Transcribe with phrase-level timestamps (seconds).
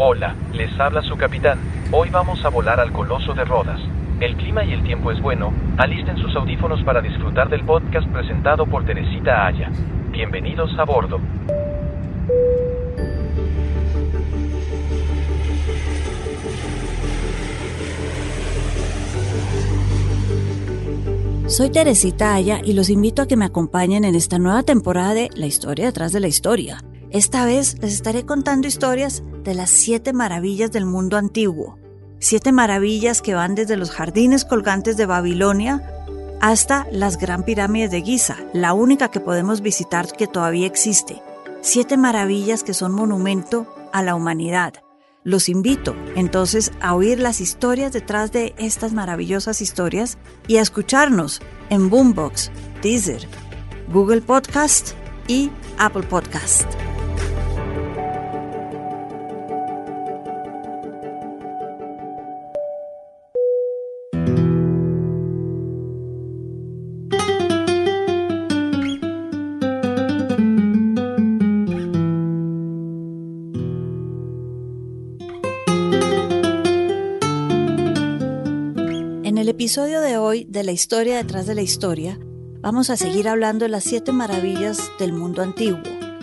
[0.00, 1.58] Hola, les habla su capitán.
[1.90, 3.80] Hoy vamos a volar al Coloso de Rodas.
[4.20, 5.52] El clima y el tiempo es bueno.
[5.76, 9.72] Alisten sus audífonos para disfrutar del podcast presentado por Teresita Aya.
[10.12, 11.18] Bienvenidos a bordo.
[21.48, 25.28] Soy Teresita Aya y los invito a que me acompañen en esta nueva temporada de
[25.34, 26.78] La historia detrás de la historia.
[27.10, 31.78] Esta vez les estaré contando historias de las siete maravillas del mundo antiguo.
[32.18, 35.82] Siete maravillas que van desde los jardines colgantes de Babilonia
[36.42, 41.22] hasta las Gran Pirámides de Giza, la única que podemos visitar que todavía existe.
[41.62, 44.74] Siete maravillas que son monumento a la humanidad.
[45.24, 51.40] Los invito entonces a oír las historias detrás de estas maravillosas historias y a escucharnos
[51.70, 52.50] en Boombox,
[52.82, 53.26] Deezer,
[53.90, 54.90] Google Podcast
[55.26, 56.87] y Apple Podcast.
[79.48, 82.18] Episodio de hoy de la historia detrás de la historia,
[82.60, 85.80] vamos a seguir hablando de las siete maravillas del mundo antiguo.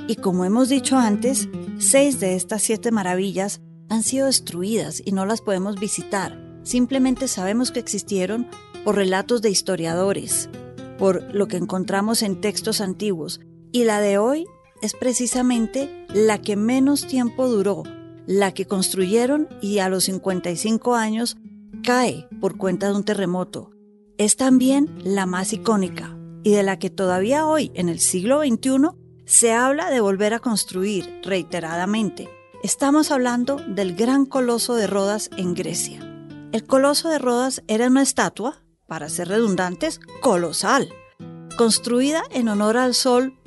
[0.07, 5.25] Y como hemos dicho antes, seis de estas siete maravillas han sido destruidas y no
[5.25, 6.39] las podemos visitar.
[6.61, 8.47] Simplemente sabemos que existieron
[8.83, 10.49] por relatos de historiadores,
[10.99, 13.39] por lo que encontramos en textos antiguos.
[13.71, 14.45] Y la de hoy
[14.83, 17.83] es precisamente la que menos tiempo duró,
[18.27, 21.37] la que construyeron y a los 55 años
[21.85, 23.69] cae por cuenta de un terremoto.
[24.17, 28.89] Es también la más icónica y de la que todavía hoy, en el siglo XXI,
[29.25, 32.27] se habla de volver a construir reiteradamente.
[32.63, 35.99] Estamos hablando del gran coloso de Rodas en Grecia.
[36.51, 40.89] El coloso de Rodas era una estatua, para ser redundantes, colosal,
[41.57, 43.37] construida en honor al sol,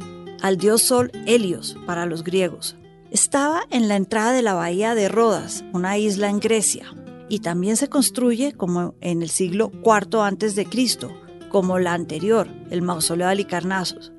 [0.43, 2.77] al dios sol Helios para los griegos.
[3.10, 6.93] Estaba en la entrada de la bahía de Rodas, una isla en Grecia,
[7.28, 11.11] y también se construye como en el siglo IV antes de Cristo,
[11.50, 14.12] como la anterior, el mausoleo de Alicarnassos.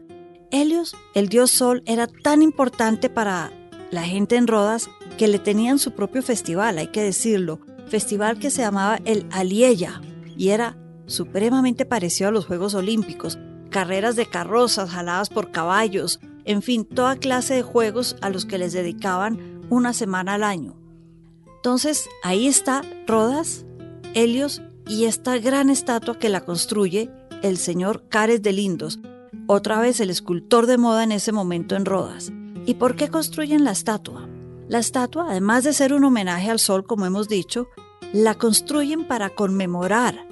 [0.52, 3.52] Helios, el dios Sol, era tan importante para
[3.92, 8.50] la gente en Rodas que le tenían su propio festival, hay que decirlo, festival que
[8.50, 10.02] se llamaba el Alieya
[10.38, 13.38] y era supremamente parecido a los Juegos Olímpicos,
[13.70, 18.58] carreras de carrozas jaladas por caballos, en fin, toda clase de juegos a los que
[18.58, 20.78] les dedicaban una semana al año.
[21.59, 23.66] Entonces ahí está Rodas,
[24.14, 27.12] Helios y esta gran estatua que la construye
[27.44, 29.02] el señor Cares de Lindos,
[29.46, 32.31] otra vez el escultor de moda en ese momento en Rodas.
[32.66, 34.30] ¿Y por qué construyen la estatua?
[34.70, 37.68] La estatua, además de ser un homenaje al sol, como hemos dicho,
[38.14, 40.26] la construyen para conmemorar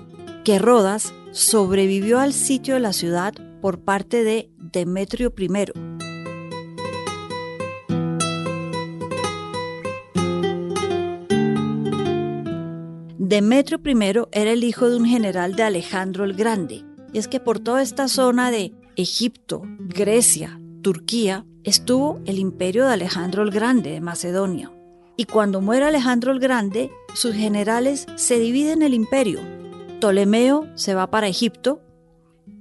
[0.45, 5.96] que Rodas sobrevivió al sitio de la ciudad por parte de Demetrio I,
[13.27, 17.41] Demetrio I era el hijo de un general de Alejandro el Grande, y es que
[17.41, 23.91] por toda esta zona de Egipto, Grecia, Turquía, estuvo el imperio de Alejandro el Grande
[23.91, 24.71] de Macedonia.
[25.17, 29.41] Y cuando muere Alejandro el Grande, sus generales se dividen el imperio.
[29.99, 31.81] Ptolomeo se va para Egipto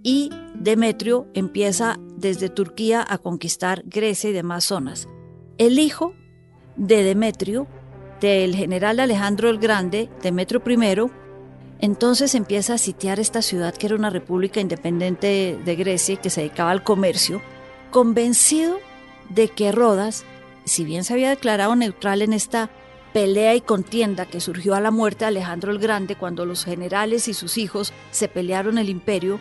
[0.03, 5.07] y Demetrio empieza desde Turquía a conquistar Grecia y demás zonas.
[5.59, 6.13] El hijo
[6.75, 7.69] de Demetrio
[8.21, 11.11] del general Alejandro el Grande, Demetrio I,
[11.79, 16.31] entonces empieza a sitiar esta ciudad que era una república independiente de Grecia y que
[16.31, 17.43] se dedicaba al comercio,
[17.91, 18.79] convencido
[19.29, 20.25] de que Rodas,
[20.65, 22.71] si bien se había declarado neutral en esta
[23.13, 27.29] pelea y contienda que surgió a la muerte de Alejandro el Grande cuando los generales
[27.29, 29.39] y sus hijos se pelearon el imperio,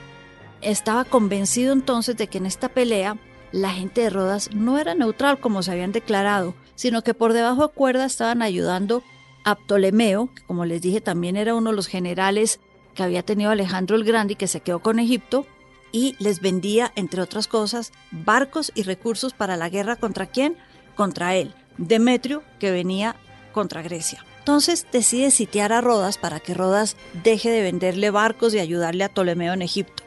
[0.62, 3.18] estaba convencido entonces de que en esta pelea
[3.52, 7.68] la gente de Rodas no era neutral como se habían declarado, sino que por debajo
[7.68, 9.04] de cuerda estaban ayudando
[9.44, 12.60] a Ptolomeo, que como les dije también era uno de los generales
[12.94, 15.46] que había tenido Alejandro el Grande y que se quedó con Egipto,
[15.92, 20.58] y les vendía, entre otras cosas, barcos y recursos para la guerra contra quién?
[20.96, 23.16] Contra él, Demetrio, que venía
[23.54, 24.26] contra Grecia.
[24.40, 29.10] Entonces decide sitiar a Rodas para que Rodas deje de venderle barcos y ayudarle a
[29.10, 30.04] Ptolomeo en Egipto.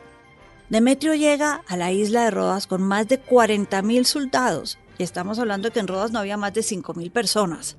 [0.69, 5.71] Demetrio llega a la isla de Rodas con más de 40.000 soldados y estamos hablando
[5.71, 7.77] que en Rodas no había más de 5.000 personas.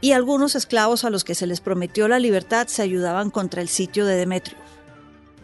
[0.00, 3.68] Y algunos esclavos a los que se les prometió la libertad se ayudaban contra el
[3.68, 4.58] sitio de Demetrio.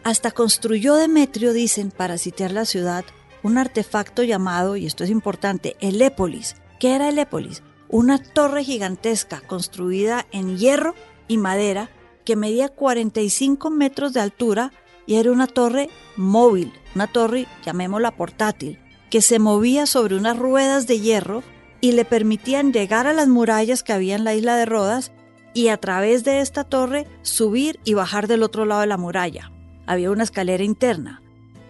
[0.03, 3.05] Hasta construyó Demetrio, dicen, para sitiar la ciudad,
[3.43, 6.57] un artefacto llamado, y esto es importante, el Épolis.
[6.79, 7.63] ¿Qué era el Épolis?
[7.95, 10.97] una torre gigantesca construida en hierro
[11.29, 11.91] y madera
[12.25, 14.73] que medía 45 metros de altura
[15.07, 18.81] y era una torre móvil, una torre, llamémosla portátil,
[19.15, 21.45] que se movía sobre unas ruedas de hierro
[21.81, 25.13] y le permitían llegar a las murallas que había en la isla de Rodas
[25.53, 29.53] y a través de esta torre subir y bajar del otro lado de la muralla.
[29.87, 31.23] Había una escalera interna.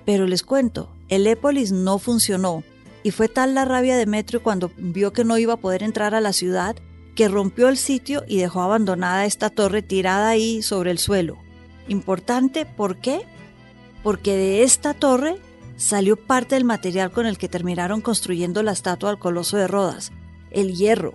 [0.06, 2.64] Pero les cuento, el Épolis no funcionó
[3.02, 6.14] y fue tal la rabia de Metro cuando vio que no iba a poder entrar
[6.14, 6.76] a la ciudad
[7.14, 11.36] que rompió el sitio y dejó abandonada esta torre tirada ahí sobre el suelo.
[11.88, 13.20] Importante, ¿por qué?
[14.02, 15.36] Porque de esta torre
[15.76, 20.12] salió parte del material con el que terminaron construyendo la estatua del Coloso de Rodas,
[20.50, 21.14] el hierro,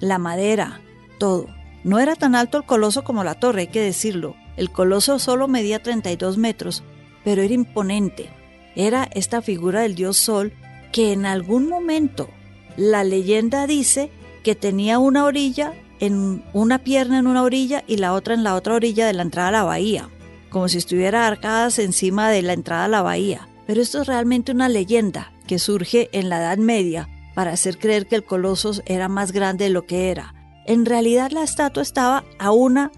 [0.00, 0.80] la madera,
[1.18, 1.46] todo.
[1.84, 4.34] No era tan alto el coloso como la torre, hay que decirlo.
[4.56, 6.82] El coloso solo medía 32 metros,
[7.24, 8.30] pero era imponente.
[8.74, 10.52] Era esta figura del dios Sol
[10.92, 12.28] que en algún momento
[12.76, 14.10] la leyenda dice
[14.42, 18.54] que tenía una orilla en una pierna en una orilla y la otra en la
[18.54, 20.08] otra orilla de la entrada a la bahía,
[20.50, 23.47] como si estuviera arcadas encima de la entrada a la bahía.
[23.68, 28.06] Pero esto es realmente una leyenda que surge en la Edad Media para hacer creer
[28.06, 30.34] que el coloso era más grande de lo que era.
[30.64, 32.90] En realidad la estatua estaba a una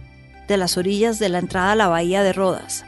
[0.46, 2.84] de las orillas de la entrada a la bahía de Rodas.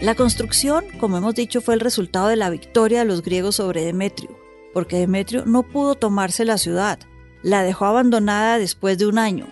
[0.00, 3.84] La construcción, como hemos dicho, fue el resultado de la victoria de los griegos sobre
[3.84, 4.30] Demetrio,
[4.72, 7.00] porque Demetrio no pudo tomarse la ciudad,
[7.42, 9.46] la dejó abandonada después de un año.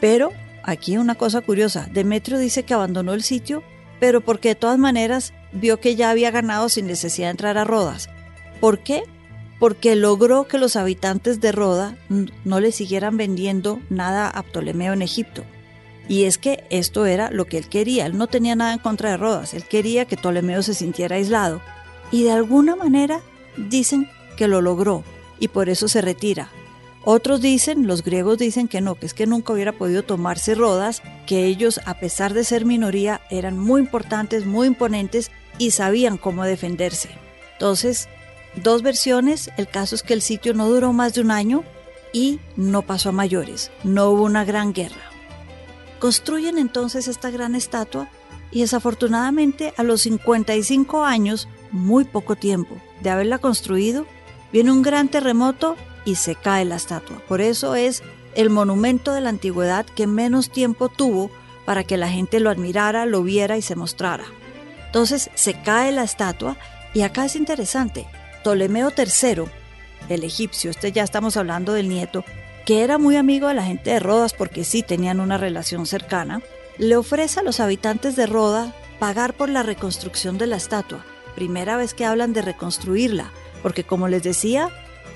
[0.00, 0.30] Pero,
[0.62, 3.62] aquí una cosa curiosa, Demetrio dice que abandonó el sitio,
[4.00, 7.64] pero porque de todas maneras vio que ya había ganado sin necesidad de entrar a
[7.64, 8.08] Rodas.
[8.60, 9.02] ¿Por qué?
[9.58, 11.96] Porque logró que los habitantes de Roda
[12.44, 15.44] no le siguieran vendiendo nada a Ptolomeo en Egipto.
[16.08, 18.06] Y es que esto era lo que él quería.
[18.06, 19.54] Él no tenía nada en contra de Rodas.
[19.54, 21.62] Él quería que Ptolomeo se sintiera aislado.
[22.10, 23.20] Y de alguna manera
[23.56, 25.02] dicen que lo logró
[25.38, 26.50] y por eso se retira.
[27.06, 31.02] Otros dicen, los griegos dicen que no, que es que nunca hubiera podido tomarse Rodas,
[31.26, 36.44] que ellos, a pesar de ser minoría, eran muy importantes, muy imponentes y sabían cómo
[36.44, 37.10] defenderse.
[37.52, 38.08] Entonces,
[38.56, 39.50] dos versiones.
[39.58, 41.62] El caso es que el sitio no duró más de un año
[42.12, 43.70] y no pasó a mayores.
[43.82, 45.10] No hubo una gran guerra.
[45.98, 48.08] Construyen entonces esta gran estatua
[48.50, 54.06] y desafortunadamente a los 55 años, muy poco tiempo de haberla construido,
[54.52, 57.18] viene un gran terremoto y se cae la estatua.
[57.28, 58.02] Por eso es
[58.34, 61.30] el monumento de la antigüedad que menos tiempo tuvo
[61.64, 64.24] para que la gente lo admirara, lo viera y se mostrara.
[64.86, 66.56] Entonces se cae la estatua
[66.92, 68.06] y acá es interesante.
[68.42, 69.44] Ptolomeo III,
[70.08, 72.24] el egipcio, este ya estamos hablando del nieto,
[72.64, 76.42] que era muy amigo de la gente de Rodas porque sí tenían una relación cercana,
[76.78, 81.04] le ofrece a los habitantes de Roda pagar por la reconstrucción de la estatua.
[81.34, 84.70] Primera vez que hablan de reconstruirla, porque como les decía,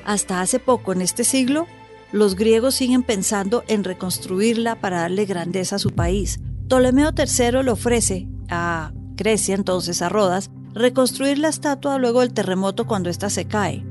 [0.05, 1.67] hasta hace poco en este siglo,
[2.13, 6.41] los griegos siguen pensando en reconstruirla para darle grandeza a su país.
[6.67, 12.87] Ptolomeo III le ofrece a Grecia, entonces a Rodas, reconstruir la estatua luego del terremoto
[12.87, 13.85] cuando ésta se cae.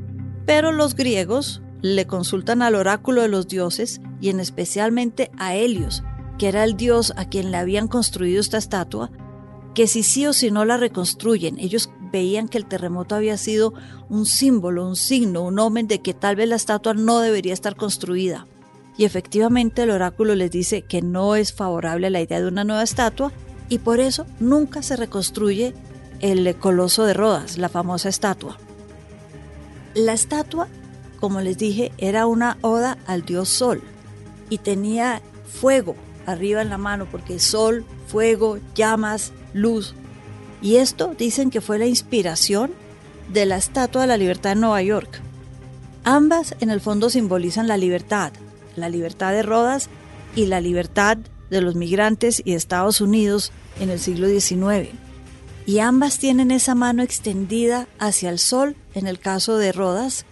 [0.45, 6.03] Pero los griegos, le consultan al oráculo de los dioses y en especialmente a Helios,
[6.37, 9.11] que era el dios a quien le habían construido esta estatua,
[9.73, 13.73] que si sí o si no la reconstruyen, ellos veían que el terremoto había sido
[14.09, 17.75] un símbolo, un signo, un omen de que tal vez la estatua no debería estar
[17.75, 18.47] construida.
[18.97, 22.63] Y efectivamente el oráculo les dice que no es favorable a la idea de una
[22.63, 23.31] nueva estatua
[23.69, 25.73] y por eso nunca se reconstruye
[26.19, 28.57] el coloso de Rodas, la famosa estatua.
[29.93, 30.67] La estatua
[31.19, 33.81] como les dije, era una oda al dios Sol
[34.49, 35.95] y tenía fuego
[36.25, 39.95] arriba en la mano porque sol, fuego, llamas, luz.
[40.61, 42.71] Y esto dicen que fue la inspiración
[43.31, 45.21] de la Estatua de la Libertad en Nueva York.
[46.03, 48.31] Ambas en el fondo simbolizan la libertad,
[48.75, 49.89] la libertad de Rodas
[50.35, 51.17] y la libertad
[51.49, 54.89] de los migrantes y Estados Unidos en el siglo XIX.
[55.65, 60.25] Y ambas tienen esa mano extendida hacia el sol en el caso de Rodas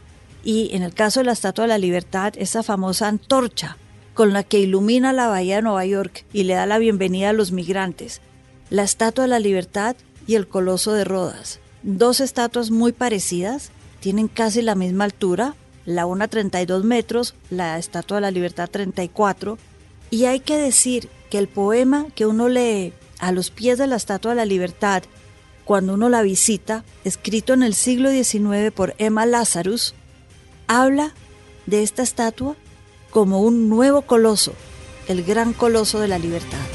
[0.44, 3.77] y en el caso de la Estatua de la Libertad, esa famosa antorcha
[4.13, 7.34] con la que ilumina la bahía de Nueva York y le da la bienvenida a
[7.34, 8.22] los migrantes,
[8.70, 11.60] la Estatua de la Libertad y el Coloso de Rodas.
[11.84, 15.55] Dos estatuas muy parecidas, tienen casi la misma altura,
[15.86, 19.58] la una 32 metros, la Estatua de la Libertad 34,
[20.10, 23.96] y hay que decir que el poema que uno lee a los pies de la
[23.96, 25.03] Estatua de la Libertad,
[25.63, 29.96] cuando uno la visita, escrito en el siglo XIX por Emma Lazarus,
[30.67, 31.13] habla
[31.65, 32.55] de esta estatua
[33.10, 34.53] como un nuevo coloso,
[35.08, 36.75] el gran coloso de la libertad.